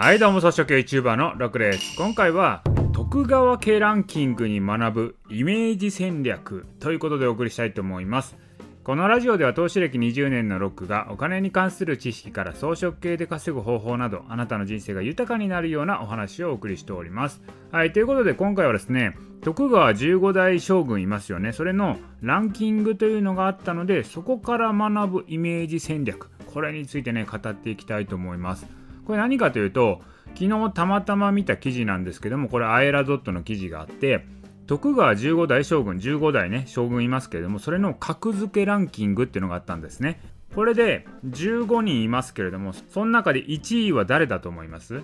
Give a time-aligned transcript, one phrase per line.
[0.00, 8.36] はいどうも草食系 YouTuber のロクです今回は徳川家ランキングに学ぶイメージ戦略ということでお送りしたいと思います。
[8.84, 17.42] このラジオでは投資歴20年のロックがお金に関する知識から装飾系で稼ぐ方法などあなたの人生が豊かになるようなお話をお送りしております。
[17.72, 21.52] はいということで今回はですね徳川15代将軍いますよね。
[21.52, 28.64] それのランキングというのがあったのでそこから学ぶイメージ戦略これについてね語っていきたいと思います。
[29.08, 30.02] これ何かというと
[30.34, 34.26] 昨日たまたま見た記事なんですけどもこれアエラドットの記事があって
[34.66, 40.20] 徳川15代将軍15代ね将軍いますけれどもそれの格付けランキングっていうのがあったんですね。
[40.54, 45.02] これで15人いますけれどもその中で1位は誰だと思います？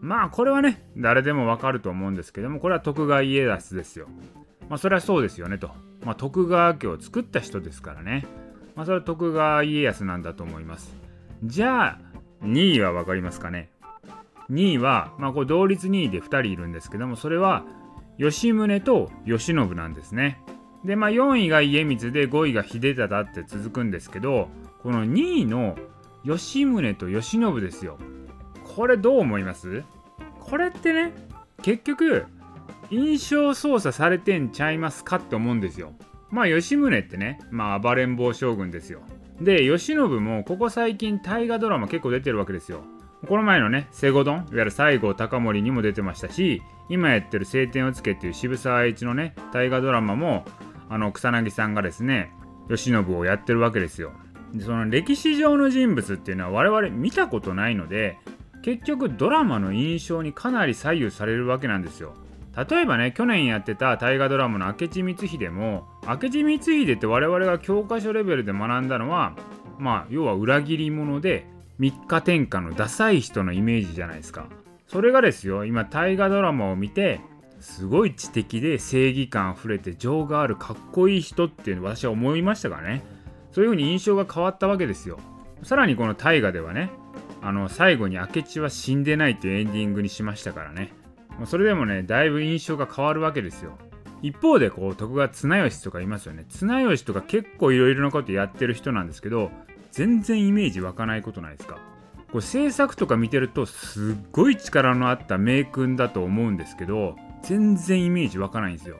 [0.00, 4.08] まあこれはね誰でもわかると思うんですけどもこれは徳川家康ですよ。
[4.68, 5.70] まあそれはそうですよねと。
[6.04, 8.26] まあ徳川家を作った人ですからね。
[8.74, 10.96] まあそれは徳川家康なんだと思います。
[11.44, 12.00] じゃあ
[12.42, 13.70] 2位は分かりますかね
[14.50, 17.64] ？2位はまあこれ同率2位で2人いるんですけどもそれは
[18.18, 20.40] 吉宗と慶喜なんですね。
[20.84, 24.48] で、まあ、4位が家光で5位が秀忠って続くんですけど
[24.82, 25.76] この2位の
[26.24, 27.98] 吉宗と慶喜ですよ。
[28.76, 29.82] これどう思います？
[30.38, 31.12] これってね
[31.62, 32.26] 結局
[32.90, 35.92] 印象操作されてんちゃいますかって思うんですよ。
[36.30, 39.00] まあ吉宗ってねまあ暴れん坊将軍ですよ。
[39.40, 42.84] で慶喜もここ最近大河ドラマ結構出てるわけですよ。
[43.26, 50.44] この前のね、セゴドン、いわゆる西郷隆盛にも出てましたし、今やってる晴天をつけっていう渋沢栄一のね、大河ドラマも、
[50.88, 52.30] あの、草薙さんがですね、
[52.68, 54.12] 慶喜をやってるわけですよ。
[54.52, 58.18] でその歴史上の人物っていうのは我々見たことないので、
[58.62, 62.14] 結局ドラマの印象にかなり左右されるわけなんですよ。
[62.56, 69.36] 例えばね、去年やってた大河ドラマの明智光秀も、明智光秀って我々が教科書レベルで学んだのは、
[69.78, 71.46] まあ、要は裏切り者で、
[71.80, 74.46] 3日天下のダサい人のイメージじゃないですか。
[74.86, 77.20] それがですよ今大河ドラマを見て
[77.60, 83.04] すごい知的で正義感あふれて情があるかっこいい人っていうの私は思いましたからね。
[83.52, 85.18] そういう風に印象が変わったわけですよ。
[85.62, 86.90] さらにこの大河ではね
[87.42, 90.92] あの最後に明智は死んでないっていうエンディングにしましたからね。
[91.44, 93.76] それでもねだいぶ印象が変わるわけですよ。
[94.22, 96.46] 一方でこう徳川綱吉とかいますよね。
[96.48, 99.50] 綱吉とか結構いろいろなことやってる人なんですけど
[99.92, 101.78] 全然イメージ湧かないことないですか。
[102.32, 108.96] これ制作とか見てるとすっごい力のあった名君だと思うんですけど全然イメージ湧かないんですよ。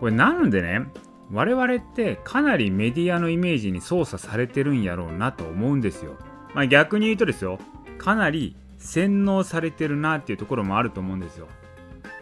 [0.00, 0.86] これなのでね
[1.30, 6.16] 我々ってかなりメディアのイメージに操作されてるんやろうなと思うんですよ。
[6.54, 7.58] まあ逆に言うとですよ。
[7.98, 11.48] かなり洗脳されてるなっていうところもあると思うんですよ。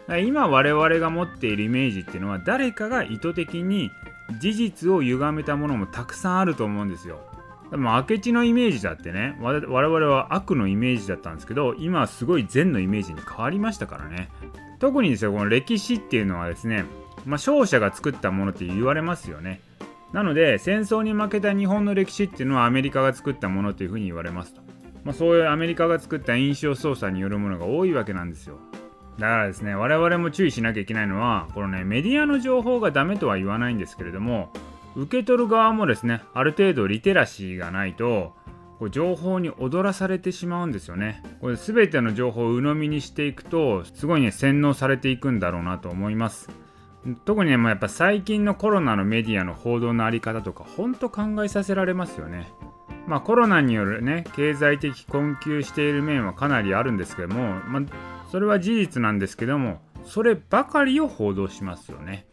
[0.07, 3.91] 今我々が持っているイメージっていうのは誰かが意図的に
[4.39, 7.19] 事実を歪めたものもたくさんあると思うんですよ。
[7.69, 14.29] でも明智のイメージだってね我々は悪のイメージだったんですけど今はすごい善のイメージに変わりましたからね。
[14.79, 16.83] 特にですよこの歴史っていうのはですね、
[17.25, 19.61] まあ、勝者が作ったものって言われますよね。
[20.11, 24.61] なので戦争に負けた日本の歴史っていうのはアメリカが作ったものというふうに言われますと、
[25.05, 28.57] まあ、そういうアメリカが作った印象操作によるものが多いわけなんですよ。
[29.17, 34.51] だからですね我々も注意しなきゃいけないのはこのねメディアの情報がダメとは言わないんですけれども
[34.95, 38.33] 受け取る側もですねある程度リテラシーがないと
[38.81, 41.21] こう情報に踊らされてしまうんですよね。
[41.39, 46.49] これ全ての情報を鵜呑みにしていくとすごいね洗脳されていくんだろうなと思います。
[47.25, 52.51] 特にね、まあ、やっぱ最近のコロナのメディアの報道のあり方とかほんと考えさせられますよね。
[53.05, 57.83] まあコロナによるね経済的困窮している面はかなりあるんですけども、まあ、
[58.31, 62.25] それは事実なんですけどもそればかりを報道しますよね。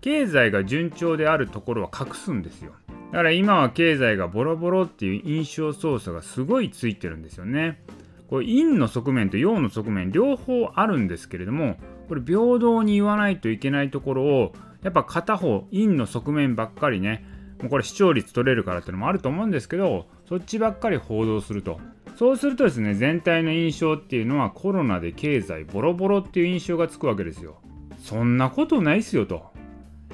[0.00, 2.72] 経済が順調であるところは隠すんですよ。
[3.10, 7.82] だから今は経済がボロボロっていう印象操作がすごいついてるんですよね。
[8.28, 11.76] これ陰の側面と陽の側面両方あるんですけれども
[12.08, 14.52] これ平等に言わないといけないところを
[14.82, 17.24] やっぱ片方陰の側面ばっかりね
[17.60, 21.80] もうこれ視聴率取れるからっていうのもあると思うんですけどそっちばっかり報道すると。
[22.14, 27.56] そうするとですね全体の印象っていうのはコロナで経済ボロボロっていう印象がつくわけですよ。
[27.98, 29.50] そんなことないっすよと。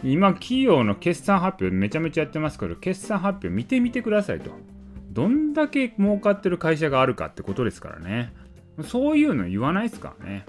[0.02, 4.52] 今企業の決算発表めちゃめちゃやってますけど決算発表見てみてくださいと。
[5.10, 8.32] どんだけ儲かってる会社があるかってことですからね。
[8.84, 10.46] そういうの言わないですからね。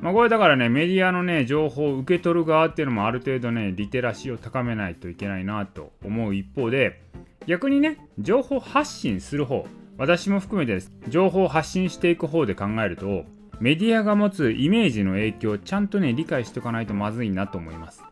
[0.00, 7.02] まあこれだからねメディアのね情報を受け取る側っていうのもある程度ねリテラシーを高めないといけないなと思う一方で
[7.46, 9.66] 逆にね情報発信する方
[9.98, 10.90] 私も含めてです。
[11.08, 13.24] 情報を発信していく方で考えると
[13.60, 18.02] メディアが持つイメージの影響をちゃんとね理解しておかないとまずいなと思います。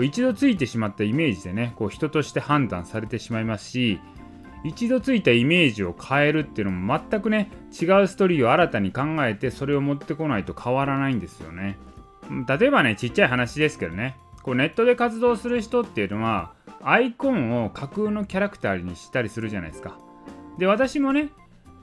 [0.00, 3.98] 一度ついてしまったイメージでねこう人として判断されてしまいますし
[4.64, 11.78] 一度ついたイメージを変えるっていうのも全くね違うストーリーを新たに考えてそれを持ってこないと変わらないんですよね。
[12.46, 14.16] 例えばねちっちゃい話ですけどね。
[14.48, 19.98] こうネットで活動する人っていうのはアイコンを架空のキャラクターにしたりするじゃないですか。
[20.56, 21.28] で私もね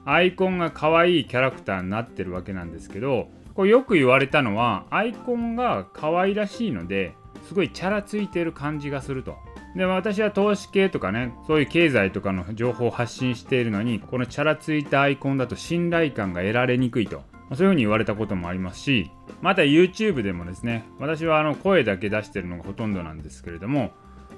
[0.04, 7.14] アイコンが可愛いキャラクターになってるわけなんですけどこれよく言われたのはアイコンが可愛らしいので
[7.46, 9.36] すごいチャラついてる感じがすると。
[9.76, 17.22] で私は投資系とかねそういう経済とかの情報を発信しているのにこのチャラついたアイコンだと信頼感が得られにくいと。
[17.54, 19.10] そういうふうに言われたこともありますし
[19.46, 23.92] また YouTube でもですね私はあの声だけ出してるのがほとんどなんですけれども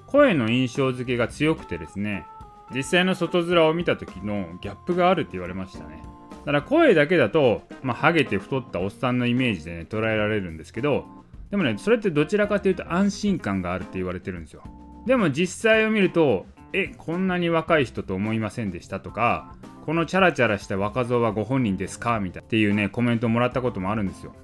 [0.06, 2.26] 声の印象付けが強くてですね
[2.74, 6.02] 実際の外面を見た時のギャップがあるって言われましたね。
[6.40, 11.06] だから声だけだと、まあ、ハゲて太ったおっさんのイメージでね捉えられるんですけど
[11.50, 14.62] でもねそれってどちらかというと安心感があるって言われてるんですよ。
[15.06, 16.44] でも実際を見ると
[16.74, 19.54] えこんなに若い人と思いませんでしたとか
[19.86, 22.20] このチャラチャラした若造はご本人ですか？
[22.20, 24.34] みたいなっていうねコメントをもらったこともあるんですよ。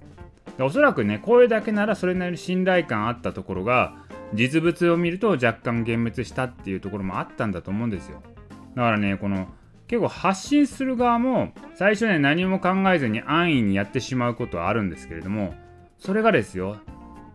[0.60, 3.94] おそらくね声だけならそれなりに信頼感あったところが
[4.34, 8.22] 実物を見ると若干幻滅したっていうところもあったんだと思うんですよ。
[8.74, 9.48] だからねこの
[9.86, 15.54] 結構発信する側も最初ね何も考えずに安易にやってしまうことはあるんですけれども
[15.98, 16.78] それがですよ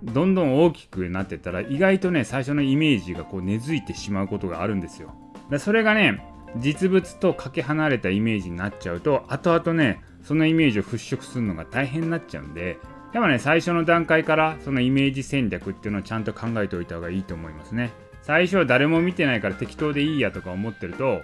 [0.04, 5.14] どんどん大きくなってったら意外とね最初のイメージがこう根付いてしまうことがあるんですよ。
[5.50, 6.24] でそれがね
[6.58, 12.78] 実物とかけ離れたイメージになっちゃうと後々ねそのイメージを払拭するのが大変になっちゃうんで
[13.14, 17.92] やっぱね最初の段階からそのイメージ戦略っていうのをちゃんと考えておいた方がいいと思いますね。
[18.22, 21.22] 最初は誰も見てないから適当でいいやとか思ってると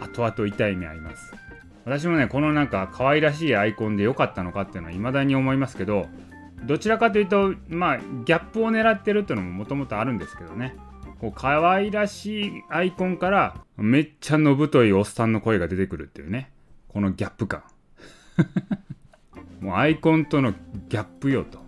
[0.00, 1.34] 後々痛い目あります。
[1.84, 6.06] 私もねこのなんか可愛らしいアイコンで良かったのかっていうのは未だに思いますけど
[6.64, 10.76] どちらかというとまあギャップを狙ってるっていうのももともとあるんですけどね。
[11.20, 16.50] こう可愛らしいアイコンからめっちゃの太いおっさんの声が出てくるっていうね。
[16.88, 17.62] このギャップ感。
[19.68, 20.52] もうアイコンとの
[20.88, 21.58] ギャップよと。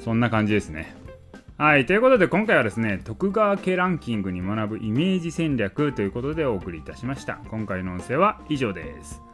[0.00, 0.94] そんな感じですね。
[1.56, 7.40] はいということで今回はですね徳川家ランキングに学ぶイメージ戦略ということでお送りいたしました。
[7.48, 9.27] 今回の音声は以上です。